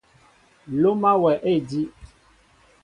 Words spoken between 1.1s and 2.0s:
wɛ a ediw.